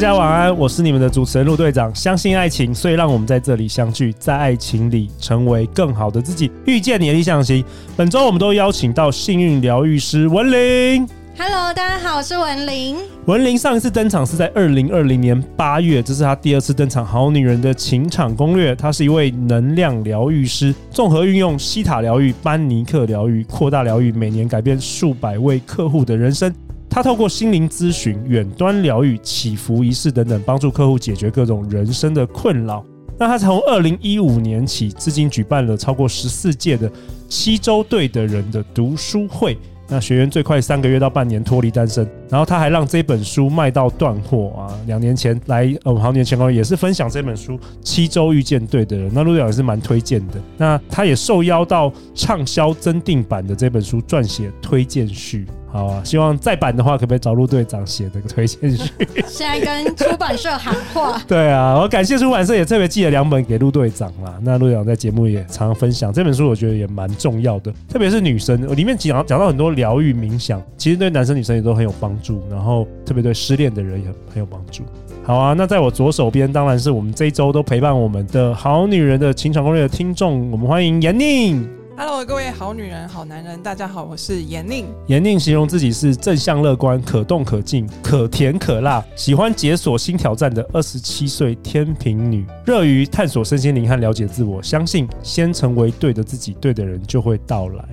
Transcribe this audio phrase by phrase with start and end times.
[0.00, 1.94] 大家晚安，我是你们的主持人陆队长。
[1.94, 7.62] 相信爱情，所以让我们在这里相聚，在爱情里成为更好的自己，遇见你的理想型。
[7.98, 11.06] 本周我们都邀请到幸运疗愈师文玲。
[11.36, 12.96] Hello，大家好，我是文玲。
[13.26, 18.72] 文玲上一次登场是在二零二零年八月，这是她第二次登场《好女人的情场攻略》。
[18.76, 26.50] 她是一位能量疗愈师，综合运用西塔疗愈、班尼克疗愈、扩大疗愈，每年改变数百位客户的人生。
[26.90, 32.84] 他透过心灵咨询、远端疗愈、祈福仪式等等，帮助客户解决各种人生的困扰。
[33.16, 36.90] 那他从二零一五年起，至今举办了超过十四届的
[37.28, 39.56] 七周对的人的读书会。
[39.92, 42.08] 那学员最快三个月到半年脱离单身。
[42.28, 44.70] 然后他还让这本书卖到断货啊！
[44.86, 49.10] 两年前来呃，好年前，也是分享这本书《七周遇见对的人》。
[49.12, 50.34] 那陆队长也是蛮推荐的。
[50.56, 55.46] 那他也受邀到畅销增订版的这本书撰写推荐序。
[55.72, 58.92] 好啊，希望再版的话，可不可以找陆队长写这个推荐序？
[59.28, 61.22] 现在跟出版社喊话。
[61.28, 64.36] 对啊，我感谢出版社，也特别寄了两本给陆队长啦。
[64.42, 72.42] 那陆队长在节目也常常分享这本书，我觉得也蛮重要的，特别是女生，里面讲讲到很多疗愈冥想，其实对男生女生也都很有帮助。
[72.50, 74.82] 然后特别对失恋的人也很有帮助。
[75.22, 81.79] 好啊，那在我左手边当然是我们这一周都陪伴我们的好女人的情场攻略的听众，我们欢迎闫宁。
[82.02, 84.86] Hello，各位好女人、好男人，大家好，我是严宁。
[85.06, 97.84] 严宁形容自己是正向乐观、可动可静、可甜可辣，喜欢解锁新挑战的二十七岁天平女，热于探索身心灵和了解自我，相信先成为对的自己，对的人就会到来。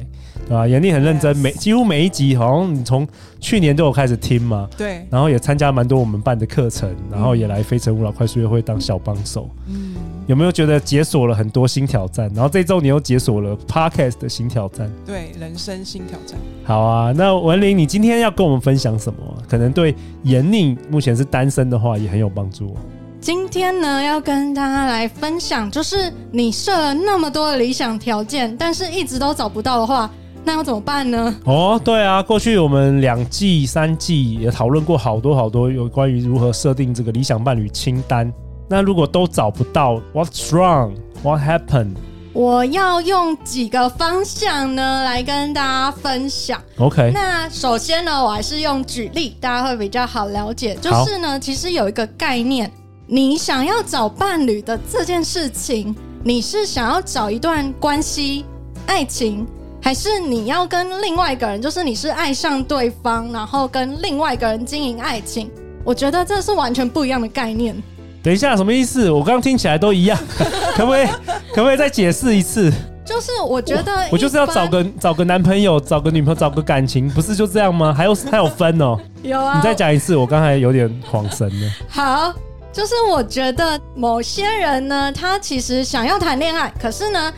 [0.47, 0.65] 对吧？
[0.65, 3.05] 严宁很认真.每几乎每一集好像你从
[3.41, 4.69] 去年都有开始听嘛。
[4.77, 5.05] 对。
[5.09, 9.49] 然后也参加蛮多我们办的课程，然后也来非诚勿扰快速约会当小帮手。
[9.67, 9.95] 嗯。
[10.27, 12.29] 有没有觉得解锁了很多新挑战？
[12.35, 14.91] 然后这周你又解锁了 Podcast 的新挑战。
[15.05, 16.37] 对，人生新挑战。
[16.65, 19.19] 好啊，那文玲，你今天要跟我们分享什么？
[19.47, 22.75] 可能对闫宁目前是单身的话，也很有帮助。
[23.21, 30.11] 今天呢，要跟大家来分享，就是你设了那么多的理想条件，但是一直都找不到的话。
[30.43, 31.35] 那要怎么办呢？
[31.43, 38.31] 哦，对啊，过去我们两季、三季也讨论过好多好多有关于如何设定这个理想伴侣清单。
[38.67, 40.95] 那如果都找不到，What's wrong?
[41.23, 41.95] What happened?
[42.33, 46.61] 我要用几个方向呢来跟大家分享。
[46.77, 50.75] OK，那首先呢，我还是用举例，大家会比较好了解。
[50.75, 52.71] 就是呢，其实有一个概念，
[53.07, 58.45] 你想要找伴侣的这件事情，你是想要找一段关系、
[58.85, 59.47] 爱情。
[59.79, 65.49] 还是你要跟另外一个人，就是你是爱上对方，然后跟另外一个人经营爱情，
[65.85, 67.81] 我觉得这是完全不一样的概念。
[68.27, 69.09] 等一下，什么意思？
[69.09, 70.19] 我刚刚听起来都一样，
[70.75, 71.07] 可不可以？
[71.55, 72.69] 可不可以再解释一次？
[73.05, 77.93] 就是我觉得我，我就是要找个找个男朋友，找个女朋友，找个感情，不是就这样吗？
[77.93, 78.99] 还有还有分哦？
[79.23, 81.71] 有啊，你再讲一次，我刚才有点恍神了。
[81.87, 82.33] 好，
[82.73, 87.33] 就是我觉得某些人呢，他其实想要谈恋爱，可是呢。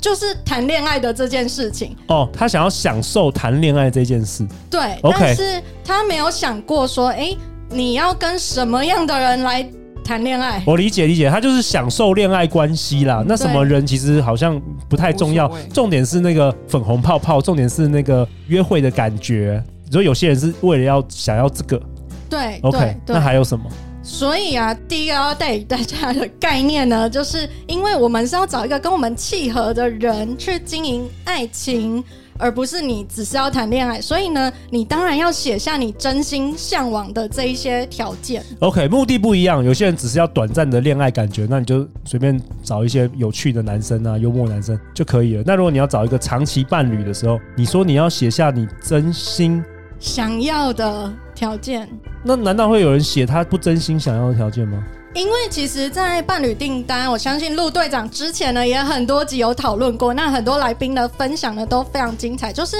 [0.00, 5.16] 就是谈恋爱的这件事情哦，他想要享受谈恋爱这件事，对，Okay.
[5.20, 7.38] 但是他没有想过说，哎、欸，
[7.70, 9.62] 你要跟什么样的人来
[10.04, 10.62] 谈恋爱？
[10.66, 13.24] 我理解理解，他就是享受恋爱关系啦。
[13.26, 19.62] 那什么人其实好像不太重要，重点是那个粉红泡泡，重点是那个约会的感觉。
[19.86, 21.80] 你说有些人是为了要想要这个，
[22.28, 23.64] 对，OK，那还有什么？
[24.02, 32.02] 所以啊，第一个要带给大家的概念呢，就是因为我们是要找一个跟我们契合的人去经营爱情，
[32.42, 34.00] 而不是你只是要谈恋爱。
[34.00, 38.44] 所以呢，你当然要写下你真心向往的这一些条件。
[38.58, 39.64] OK，目的不一样。
[39.64, 45.44] 有些人只是要短暂的恋爱感觉，那你就随便找一些有趣的男生啊，幽默男生就可以了。
[45.46, 49.62] 那如果你要找一个长期伴侣的时候，你说你要写下你真心
[50.00, 51.88] 想要的条件，
[52.24, 54.82] 那难道会有人写他不真心想要的条件吗？
[55.14, 62.78] 因为其实，在伴侣订单，我相信陆队长之前呢也很多集有讨论过，那很多来宾的分享呢都非常精彩，就是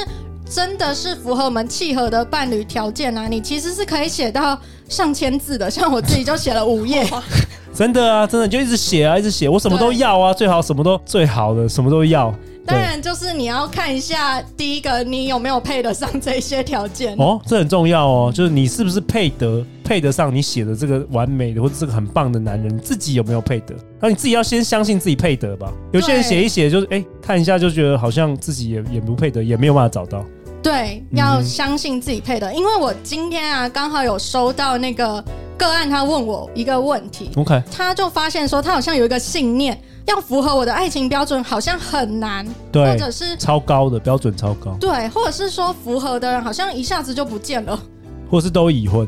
[0.49, 4.59] 真的是符合我们契合的伴侣条件啊，你其实是可以写到
[4.89, 7.07] 上千字的，像我自己就写了五页，
[7.75, 12.35] 真的啊，真的就一直写啊，一直写，我什么都要啊，最好什么都最好的，什么都要。
[12.65, 18.33] 当然，就是你要看一下第一个，你有没有配得上这些条件哦，这很重要哦。
[18.33, 22.75] 就是你是不是配得、配配得上你写的这个完美的或者这个很棒的男人？
[22.75, 23.75] 你自己有没有配得？
[24.01, 25.71] 那你自己要先相信自己配得吧。
[25.93, 30.25] 有些人写一写就是哎，看一下就觉得好像自己也也不配得，也没有办法找到。
[30.63, 35.23] 对，要相信自己配得，因为我今天啊刚好有收到那个
[35.63, 47.81] 个案，他问我一个问题，OK，他就发现说他好像有一个信念，要符合我的爱情标准好像很难，对，或者是超高的标准超高，对，或者是说符合的人好像一下子就不见了。
[48.29, 49.07] 或是都已婚，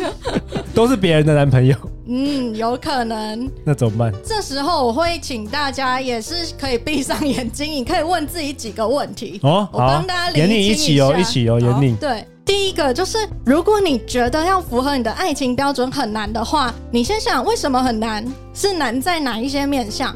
[0.74, 1.74] 都是别人的男朋友。
[2.06, 3.50] 嗯，有可能。
[3.64, 4.12] 那怎么办？
[4.22, 9.66] 这时候我会请大家也是可以闭上眼睛，你可以问自己几个问题哦。
[9.72, 11.96] 我帮大家连你一起哦，一起哦，连你。
[11.96, 18.22] 对，第一个就是，如果你觉得要符合你的爱情标准很难的话，你先想为什么很难？
[18.52, 20.14] 是难在哪一些面向？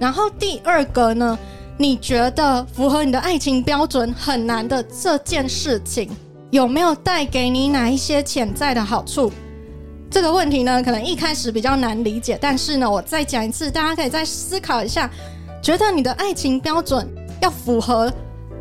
[0.00, 1.38] 然后第二个呢？
[1.78, 6.10] 你觉得符合你的爱情标准很难的这件事情？
[6.50, 9.30] 有没有带给你哪一些潜在的好处？
[10.10, 15.08] 这个问题呢，可能一开始比较难理解，但是呢，我再讲一次，大家可以再思考一下，
[15.62, 17.08] 觉得你的爱情标准
[17.40, 18.12] 要符合，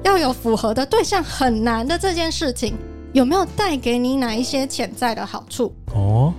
[0.04, 2.76] 要有符合的对象很难的这件事情，
[3.14, 5.74] 有没有带给你哪一些潜在的好处？
[5.94, 6.34] 哦。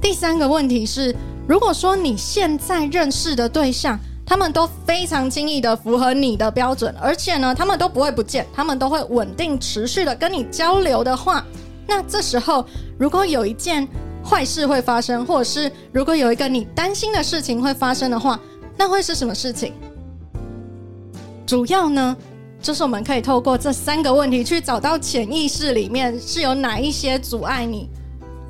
[0.00, 1.14] 第三个问题是，
[1.46, 11.44] 如果说你现在认识的对象，他们都非常轻易的符合你的标准，而且呢，他们都不会不见，他们都会稳定持续的跟你交流的话，
[11.86, 12.64] 那这时候
[12.98, 13.86] 如果有一件
[14.24, 18.40] 坏事会发生，或者是如果有一个你担心的事情会发生的话，
[18.76, 19.74] 那会是什么事情？
[21.50, 22.16] 主要呢，
[22.62, 27.90] 就是我们可以透过这三个问题去找到潜意识里面是有哪一些阻碍你。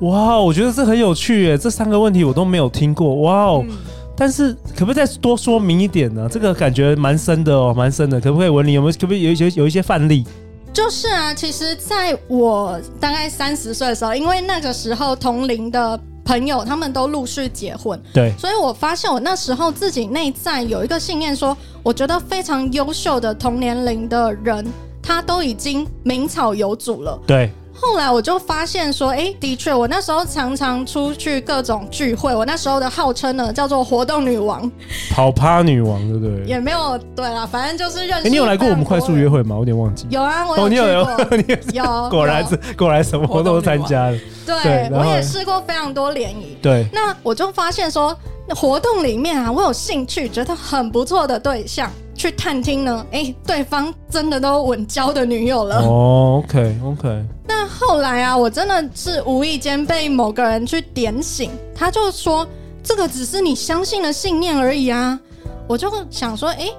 [0.01, 3.21] 哇，我觉得这很有趣耶，这三个问题我都没有听过。
[3.21, 3.65] 哇哦。
[3.67, 3.75] 嗯
[4.15, 6.27] 但是可不可以再多说明一点呢？
[6.29, 8.21] 这个感觉蛮深的哦，蛮深的。
[8.21, 8.93] 可不可以文玲有没有？
[8.93, 10.23] 可不可以有一些有一些范例？
[10.71, 24.65] 就是啊，其实在我大概三十岁的时候，因为那个时候同龄的朋友他们都陆续结婚，对，所以我发现我那时候自己内在有一个信念说，说我觉得非常优秀的同年龄的人，
[25.01, 27.51] 他都已经名草有主了，对。
[27.81, 34.71] 后来我就发现说，哎，的确，我那时候常常出去各种聚会，我那时候的号称呢叫做活动女王，
[35.09, 36.45] 跑趴女王，对不对？
[36.45, 38.29] 也没有对啦，反正就是认识。
[38.29, 39.55] 你有来过我们快速约会吗？
[39.55, 40.05] 我有点忘记。
[40.11, 40.85] 有啊，我有去过。
[40.85, 44.17] 哦、 你有，有，有，果然是果然什么活动都参加了。
[44.45, 46.55] 对，对我也试过非常多联谊。
[46.61, 48.15] 对，那我就发现说，
[48.49, 51.89] 活动里面啊，我有兴趣，觉得很不错的对象。
[52.13, 55.77] 去探听呢，哎、欸，对方真的都稳交的女友了。
[55.77, 57.25] 哦、oh，OK OK。
[57.67, 62.47] 后来啊，我真的是无意间被某个人去点醒，他就说
[62.83, 65.19] 这个只是你相信的信念而已啊。
[65.67, 66.69] 我就想说，哎、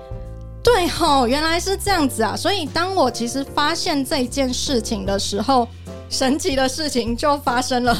[0.63, 2.37] 对吼，原来是这样子啊。
[2.37, 5.67] 所以当我其实发现这件事情的时候，
[6.11, 7.97] 神奇的事情就发生了。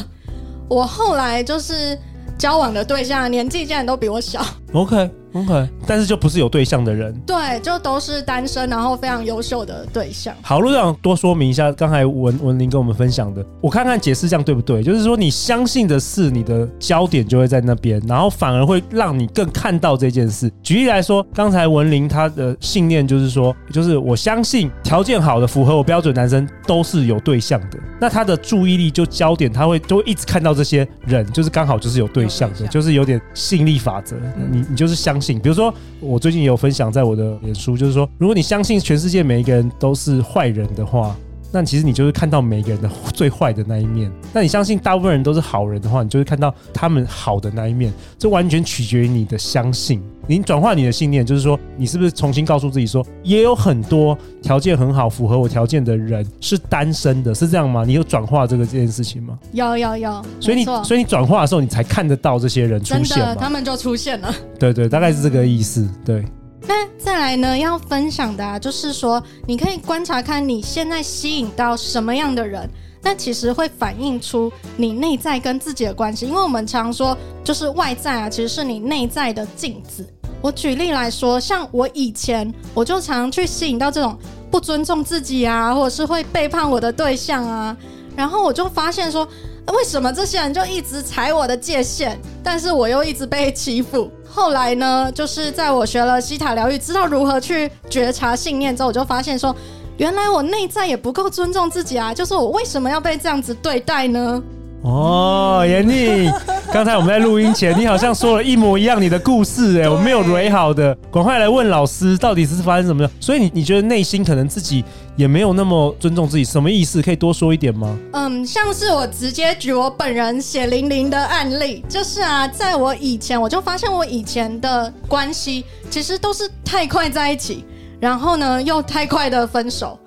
[0.69, 1.97] 我后来就是
[2.37, 4.45] 交往的对象年纪竟然都比我小。
[4.73, 5.09] OK。
[5.33, 10.31] OK，但是就不是有对象的人，对，就都是单身，然后非常优秀的对象。
[10.43, 14.83] 好，陆队长多说明一下，刚才文文林跟我们分享的，我看看解释这样对不对？
[14.83, 20.51] 就是说，你相信的事，你的焦点就会在那边，然后反而会让你更看到这件事。
[20.61, 34.15] 举例来说，刚才文林他的信念就是说，就是我相信条件好的、符合我标准男生都是有对象的，那他的注意力就焦点，他会就会一直看到这些人，就是刚好就是有对象的，就是有点吸引力法则。
[34.51, 35.39] 你你就是相信。
[35.39, 41.15] 比如说，我最近也有分享在我的脸书，就是说，如果你相信全世界每一个人都是坏人的话，
[41.51, 44.11] 那其实你就是看到每一个人的最坏的那一面。
[44.33, 47.93] 那你相信大部分人都是好人的话，你就会看到他们好的那一面。
[48.17, 50.01] 这完全取决于你的相信。
[50.27, 57.83] 你转换你的信念，就是说，你是不是重新告诉自己说，也有很多条件很好、符合我条件的人是单身的，是这样吗？
[57.85, 59.37] 你有转化这个这件事情吗？
[59.51, 60.25] 有有有。
[60.39, 63.03] 所以你所以你转化的时候，你才看得到这些人出现。
[63.03, 64.33] 真的，他们就出现了。
[64.57, 65.87] 对对，大概是这个意思。
[66.05, 66.23] 对。
[66.65, 67.57] 那再来呢？
[67.57, 72.69] 要分享的啊，就是说，你可以观察看你现在吸引到什么样的人。
[73.05, 80.07] 那其实会反映出你内在跟自己的关系，因为我们常说，就是外在啊，其实是你内在的镜子。
[80.41, 84.17] 我举例来说，像我以前，我就常去吸引到这种
[84.49, 87.75] 不尊重自己啊，或者是会背叛我的对象啊，
[88.15, 89.27] 然后我就发现说，
[89.73, 94.09] 为什么这些人就一直踩我的界限，但是我又一直被欺负？
[94.29, 99.53] 后来呢，就是在我学了西塔疗愈，知道如何去觉察信念之后，我就发现说。
[99.97, 102.13] 原来我内在也不够尊重自己啊！
[102.13, 104.41] 就是我为什么要被这样子对待呢？
[104.81, 106.29] 哦，妍妮，
[106.73, 113.09] 刚才我们在录音前，你好像说了一模一样你的故事哎，我没有蕊好的，赶快来问老师，到底是发生什么？
[113.19, 114.83] 所以你你觉得内心可能自己
[115.15, 117.01] 也没有那么尊重自己，什么意思？
[117.01, 117.97] 可以多说一点吗？
[118.11, 127.63] 嗯，像是我直接举我本人血淋淋的案例，就是啊，在我以前我就发现我以前的关系其实都是太快在一起，
[128.03, 129.97] 然后呢又太快的分手。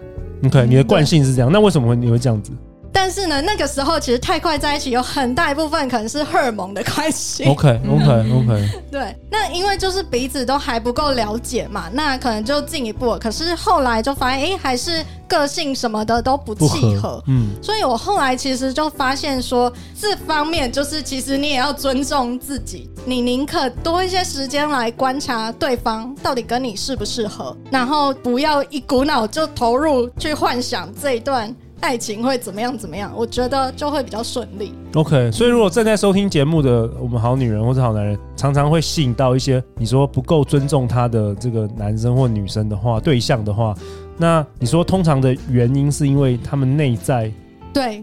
[0.45, 2.53] OK，你的惯性是这样，那为什么会你会这样子？
[2.99, 7.45] 但是呢，那个时候其实太快在一起，有很大一部分可能是荷尔蒙的关系。
[7.45, 8.69] OK，OK，OK。
[8.91, 13.19] 对，那因为就是彼此都还不够了解嘛，那可能就进一步了。
[13.19, 17.23] 可是后来就发现，哎、欸，还是个性什么的都不契合。
[17.27, 31.55] 嗯，所以我后来其实就发现说，这方面就是其实你也要尊重自己，你宁可多一些时间来观察对方到底跟你适不适合，然后不要一股脑就投入去幻想这一段。
[31.81, 32.77] 爱情会怎么样？
[32.77, 33.13] 怎么样？
[33.15, 34.73] 我觉得就会比较顺利。
[34.95, 43.75] OK，所以如果正在收听节目的我们好女人或者好男人，常常会吸引到一些你说不够尊重他的这个男生或女生的话，对象的话，
[44.17, 47.31] 那你说通常的原因是因为他们内在？
[47.73, 48.03] 对，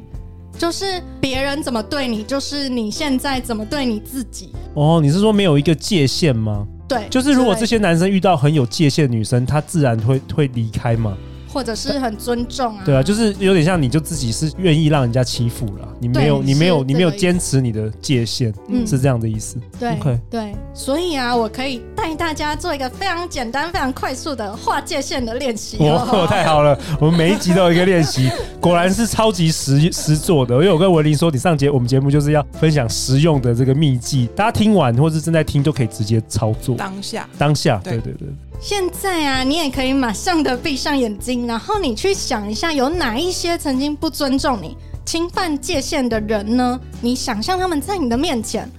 [0.57, 4.51] 就是别人怎么对你，就是你现在怎么对你自己。
[4.75, 6.67] 哦，你是说没有一个界限吗？
[6.87, 11.17] 对，就是如果这些男生遇到很有界限的女生，他自然会会离开吗？
[11.53, 19.57] 或者是很尊重啊，对啊，就是有点像你就自己是愿意让人家欺负了，你没有你没有你没有坚持你的界限，嗯，是这样的意思。
[19.79, 20.19] 对，okay.
[20.29, 25.77] 对，所以啊，我可以带大家做一个非常简单、非常快速的划界限的练习。
[25.79, 28.29] 哦， 太好了，我们每一集都有一个练习，
[28.59, 30.55] 果然是超级实实做的。
[30.55, 36.75] 因为我跟文林说，你上节我们节目就是要分享实用的这个秘技，大家听完或是正在听就可以直接操作。
[36.75, 38.27] 当下，当下，对对对。
[38.63, 46.79] 现在啊，你也可以马上的闭上眼睛，然后你去想一下，有哪一些曾经不尊重你、侵犯界限的人呢？
[47.01, 48.71] 你想象他们在你的面前，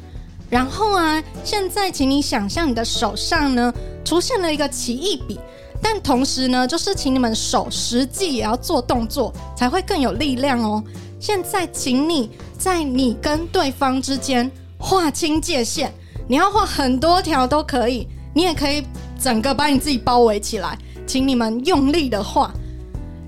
[0.48, 3.70] 然后啊，现在请你想象你的手上呢
[4.06, 5.38] 出现了一个奇异笔，
[5.82, 10.82] 但同时呢，就是请你们手实际也要做动作，才会更有力量哦。
[11.20, 15.92] 现在，请你在你跟对方之间划清界限，
[16.26, 18.82] 你要画很多条都可以，你也可以。
[19.18, 22.52] 整个把你自己包围起来，请你们用力的画。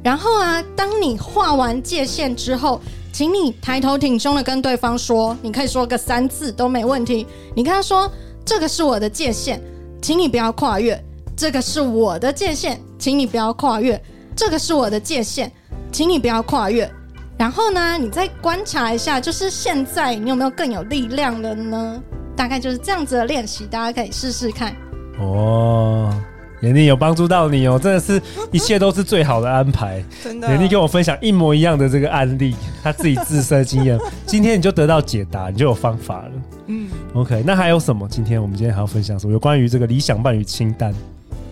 [0.03, 2.81] 然后啊，当你画完界限之后，
[3.13, 7.27] 请你抬头挺胸的跟对方说，你可以说个三次都没问题。
[7.55, 8.11] 你跟他说
[8.45, 9.61] ：“这个是我的界限，
[10.01, 11.03] 请你不要跨越。”
[11.37, 14.01] 这个是我的界限，请你不要跨越。
[14.37, 15.51] 这个是我的界限，
[15.91, 16.91] 请你不要跨越。
[17.37, 22.01] 然后呢，你再观察一下，就是现在你有没有更有力量了呢？
[22.37, 24.75] 大概就是这样子的练习，大家可以试试看。
[25.19, 26.15] 哦，
[26.61, 28.21] 妍妮有帮助到你哦，真的是
[28.53, 30.03] 一切都是最好的安排。
[30.23, 33.99] 真的，妍妮跟我分享一模一样的这个案例，他自己自身经验。
[34.27, 36.33] 今天你就得到解答，你就有方法了。
[36.67, 38.09] 嗯，OK，那还有什么？
[38.09, 39.33] 今天我们今天还要分享什么？
[39.33, 40.95] 有关于这个理想伴侣清单。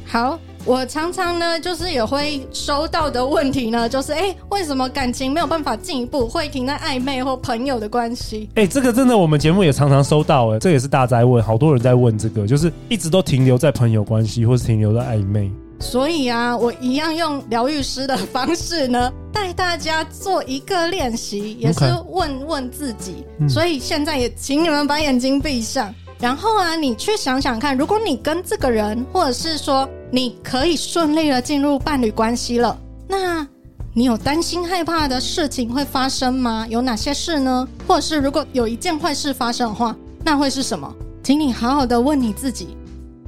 [0.06, 0.38] 好。
[0.66, 8.48] 我常常呢，就是也会收到的问题呢，就是哎、欸，为什么感情没有办法进一步，会停在暧昧或朋友的关系？
[8.54, 15.50] 哎、欸，这个真的，我们节目也常常收到，哎，这也是大灾问，好多人在问这个，就是一直都停留在朋友关系，或是停留在暧昧。
[15.80, 23.26] 所以啊，我一样用疗愈师的方式呢，带大家做一个练习，也是问问自己。
[23.46, 25.94] 所以现在也请你们把眼睛闭上。
[26.24, 32.74] 然后啊，你去想想看，如果你跟这个人，或者是说你可以顺利的进入伴侣关系了，
[33.06, 33.46] 那
[33.92, 36.66] 你有担心害怕的事情会发生吗？
[36.66, 37.68] 有哪些事呢？
[37.86, 40.90] 或者是如果有一件坏事发生的话，那会是什么？
[41.22, 42.74] 请你好好的问你自己，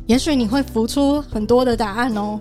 [0.06, 2.40] 也许你会浮出很多的答案哦。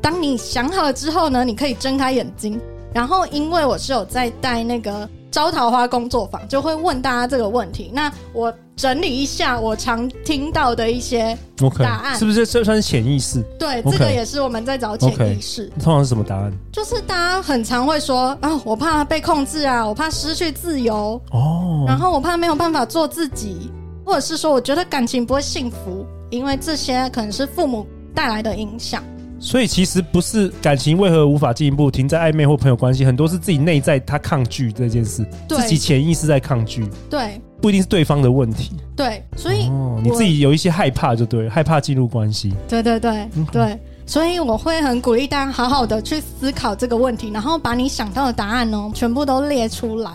[0.00, 2.58] 当你想好了之后呢，你可以睁开眼睛，
[2.90, 5.06] 然后因为我是有在带那个。
[5.36, 11.36] 招桃花工作坊就会问大家这个问题，那我整理一下我常听到的一些
[11.78, 13.42] 答案，okay, 是不是这算是潜意识？
[13.58, 15.68] 对，okay, 这个也是我们在找潜意识。
[15.68, 16.50] Okay, 通常是什么答案？
[16.72, 23.70] 就是大家很常会说啊，我怕被控制啊，我怕失去自由哦，然后我怕没有办法做自己，
[24.06, 29.04] 或者是说我觉得感情不会幸福，因为这些可能是父母带来的影响。
[29.38, 50.12] 所以其实不是感情为何无法进一步，停在暧昧或朋友关系，很多是自己内在他抗拒这件事，自己潜意识在抗拒，对，不一定是对方的问题，对，所以哦，你自己有一些害怕就对，害怕进入关系，对对对对，所以我会很鼓励大家好好的去思考这个问题，然后把你想到的答案呢全部都列出来，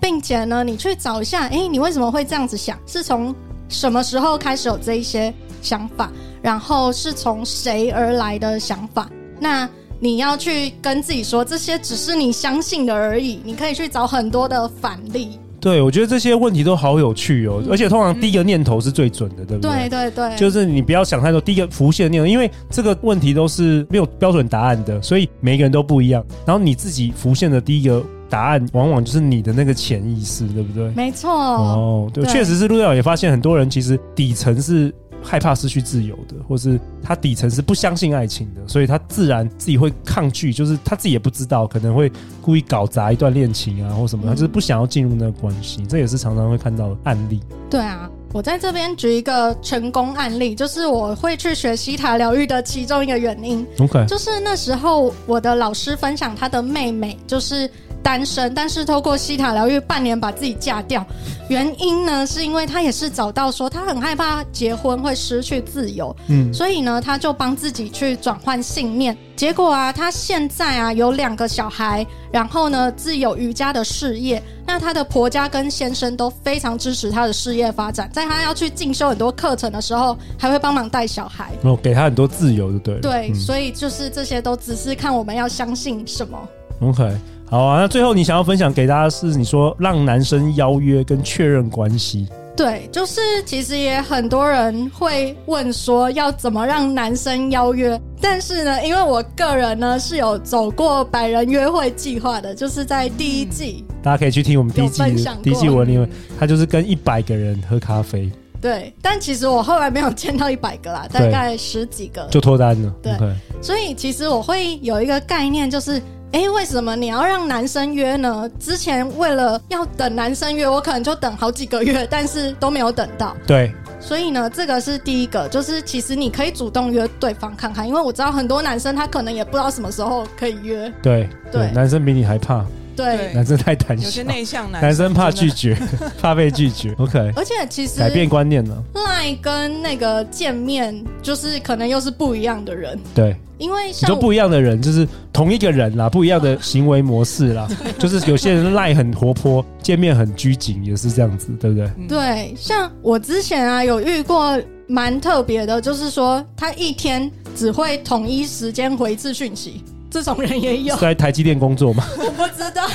[0.00, 2.76] 并且呢你去找一下，哎，你为什么会这样子想？
[2.86, 3.34] 是从
[3.68, 6.10] 什么时候开始有这一些想法？
[6.44, 9.08] 然后是从谁而来的想法？
[9.40, 9.66] 那
[9.98, 13.40] 你要去跟自己说，这些只是你相信的而已。
[13.42, 19.88] 你可以去找很多的反例，对，我觉得这些问题都好有趣哦，而且通常第一个念头是最准的，对不对？
[19.88, 26.22] 对对对，就是你不要想太多，第一个浮现的念头，因为这个问题都是没有标准答案的，所以每个人都不一样。
[26.44, 30.90] 然后你自己浮现的第一个答案，往往就是你的那个潜意识，对不对？
[30.90, 31.30] 没错。
[31.32, 34.94] 哦，对，确实是陆队长也发现很多人其实底层是。
[35.24, 42.12] 害怕失去自由的，或是他底层是不相信爱情的，所以他自然自己会抗拒，就是他自己也不知道，可能会
[42.42, 45.84] 故意搞砸一段恋情啊，或什么，他就是不想要进入那个关系。
[45.86, 47.40] 这也是常常会看到的案例。
[47.70, 53.66] 对啊，我在这边举一个成功案例，就是我会去学西塔疗愈的其中一个原因。
[53.78, 57.70] OK，就是那时候我的老师分享他的妹妹，就是。
[58.04, 61.04] 单身，但是透过西塔疗愈，半年把自己嫁掉。
[61.48, 69.16] 原因呢，是因为他也是找到说，他很害怕结婚会失去自由，嗯，所以呢，他就帮自己去转换信念。
[69.34, 74.42] 结果啊，他现在啊有两个小孩，然后呢自有瑜伽的事业。
[74.66, 86.38] 那他的婆家跟先生都非常支持他的事业发展，在他要去进修很多课程的时候，还会帮忙带小孩，哦，给他很多自由，对对，嗯，所以就是这些都只是看我们要相信什么。
[86.80, 87.14] OK。
[87.46, 92.26] 好啊，那最后你想要分享给大家是你说让男生邀约跟确认关系？
[92.56, 105.02] 对，就是其实也很多人会问说要怎么让男生邀约，但是呢，因为我个人呢是有走过百人约会计划的，就是在第一季，大家可以去听我们第一季
[105.42, 106.08] 第一季文，因为
[106.38, 108.30] 他就是跟一百个人喝咖啡。
[108.60, 112.94] 对，但其实我后来没有见到一百个啦，大概十几个就脱单了。
[113.02, 113.12] 对
[113.60, 116.00] 所以其实我会有一个概念，就是。
[116.34, 118.50] 哎，为什么你要让男生约呢？
[118.58, 123.36] 之前为了要等男生约，我可能就等好几个月，但是都没有等到。
[123.46, 130.92] 对，所以呢，这个是第一个，就是其实你可以主动约对方看看，因为我知道很多男生他可能也不知道什么时候可以约。
[131.00, 132.64] 对对，对，男生比你还怕。
[132.96, 135.76] 对，男生太胆小，有些内向男，男生怕拒绝，
[136.20, 136.94] 怕被拒绝。
[136.98, 138.82] OK，而且其实改变观念了。
[138.94, 142.98] 赖跟那个见面，就是可能又是不一样的人。
[143.14, 147.68] 对，因为你说不一样的人，就是同一个人啦，不一样的行为模式啦。
[147.98, 151.90] 就是有些人赖很活泼，见面很拘谨，也是这样子，对不对？
[152.08, 159.82] 对，像我之前啊，有遇过蛮特别的，就是说他一天只会统一时间回一次讯息。
[160.14, 162.04] 这种人也有在台积电工作吗？
[162.16, 162.86] 我不知道，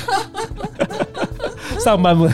[1.78, 2.30] 上班不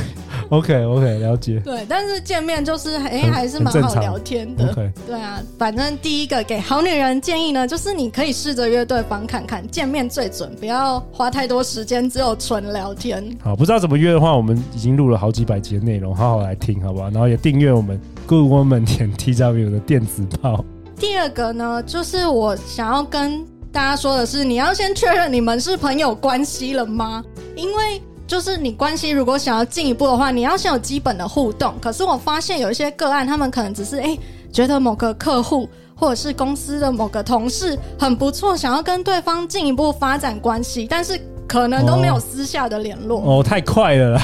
[0.49, 1.59] ？OK OK，了解。
[1.65, 4.71] 对，但是见面就是哎，还是蛮好聊天的。
[4.71, 4.91] Okay.
[5.07, 13.35] 对啊，反正第一个给好女人建议呢，就是你可以试着约对方看看，见面最准，不要花太多时间，只有纯聊天。
[13.43, 17.09] 好，不知道怎么约的话，我们已经录了好几百集的内容，好好来听，好不好？
[17.09, 20.63] 然后也订阅我们 Good Woman 点 TW 的电子报。
[20.99, 23.43] 第二个呢，就是我想要跟。
[23.75, 27.21] 大家说的是，你要先确认你们是朋友关系了吗？
[27.57, 31.73] 因为就是你关系如果想要进一步的话，你要先有基本的互动。
[31.81, 43.39] 可是我发现有一些个案，他们可能只是诶、欸、觉得某个客户或者是公司的某个同事很不错，想要跟对方进一步发展关系，但是可能都没有私下的联络哦。
[43.39, 44.21] 哦，太快了啦！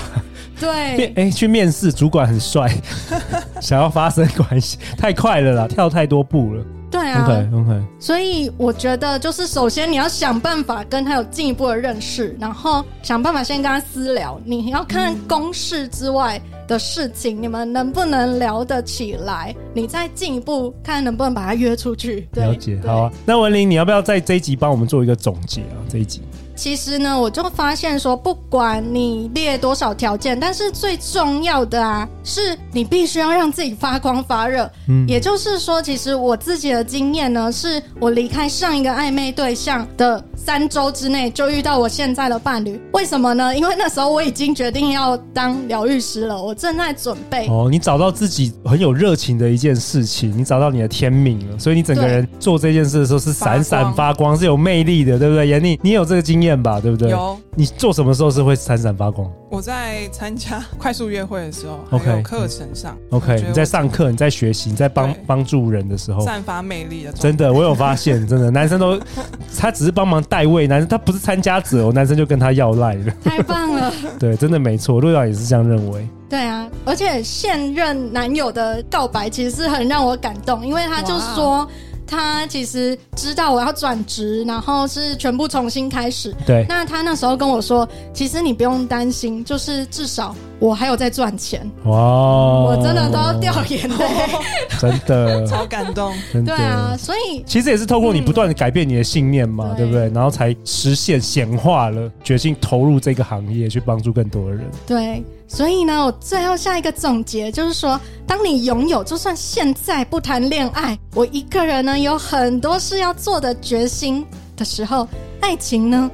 [0.62, 0.72] 对，
[1.18, 2.74] 哎、欸，去面试主管很帅，
[3.60, 6.64] 想要发生关系，太快了啦，跳太多步了。
[7.02, 14.40] 对啊，OK OK，所以我觉得就是首先你要想办法跟他有进一步的认识，然后想办法先跟他私聊。
[14.46, 19.56] 你要看公事之外的事情，嗯，你们能不能聊得起来？
[19.74, 22.28] 你再进一步看能不能把他约出去。
[22.32, 23.12] 对，了解，好啊。
[23.26, 25.82] 那文玲，你要不要在这一集帮我们做一个总结啊？
[25.90, 26.22] 这一集。
[26.56, 34.70] 其实呢，我就发现说，不管你列多少条件，但是最重要的啊，是你必须要让自己发光发热。
[34.88, 42.82] 嗯，也就是说，其实我自己的经验呢，是我离开上一个暧昧对象的三周之内，就遇到我现在的伴侣。
[42.94, 43.56] 为什么呢？
[43.56, 47.48] 因为那时候我已经决定要当疗愈师了，我正在准备。
[47.48, 55.48] 哦，你找到自己很有热情的一件事情，你找到你的天命了，所以你整个人做这件事的时候是闪闪发光，是有魅力的，对不对？
[55.48, 56.52] 严妮，你有这个经验？
[56.62, 57.10] 吧，对不对？
[57.10, 57.38] 有。
[57.56, 59.30] 你做什么时候是会闪闪发光？
[59.52, 67.12] 我在参加快速约会的时候，OK，课程上，OK，你在上课，你在学习，你在帮帮助人的时候，散发魅力的。
[67.12, 68.98] 真的，我有发现，真的，男生都
[69.60, 73.14] 他只是帮忙代位，男生他不是参加者，男生就跟他要赖了。
[73.26, 76.08] 太棒了， 对，真的没错，陆导也是这样认为。
[76.30, 81.68] 对啊，而且现任男友的告白其实是很让我感动，因为他就说。
[82.12, 86.36] 他其实知道我要转职，然后是全部重新开始。
[86.46, 91.70] 对，那他那时候跟我说，其实你不用担心，就是至少我还有在赚钱。
[91.86, 94.06] 哇，我真的都要掉眼泪，
[94.80, 96.14] 真的超感动。
[96.32, 100.08] 真的对啊，所以其实也是透过你不断的改变你的信念嘛，嗯、对不对？
[100.12, 104.70] 然后才实现显化了决心投入这个行业，去帮助更多的人。
[104.86, 114.24] 对，所以呢，我最后下一个总结就是说，当你拥有就算现在不谈恋爱，我一个人呢有很多事要做的决心
[114.56, 115.08] 的时候，
[115.40, 116.12] 爱情呢？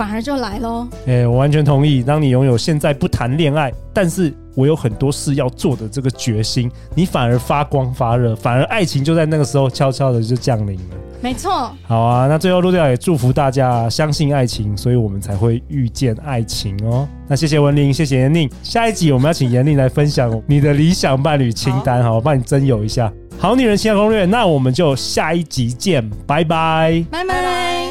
[0.00, 0.88] 反而就来喽！
[1.06, 2.02] 哎、欸，我完全同意。
[2.02, 10.96] 当你拥有现在不谈恋爱，但是我有很多事要做的这个决心，你反而发光发热，反而爱情就在那个时候悄悄的就降临了。
[11.20, 11.70] 没错。
[11.82, 17.06] 好啊，那最后陆队长也祝福大家相信爱情，所以我们才会遇见爱情哦。
[17.28, 18.48] 那谢谢文玲，谢谢严宁。
[18.62, 23.12] 下一集我们要请严宁来分享你的理想伴侣清单，好，我帮你征友一下。
[23.38, 27.89] 好女人情感攻略，那我们就下一集见，拜拜，拜拜。